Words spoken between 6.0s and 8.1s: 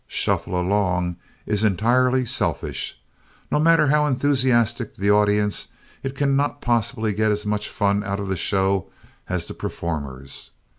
it cannot possibly get as much fun